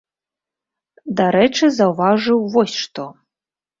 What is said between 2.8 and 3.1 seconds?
што.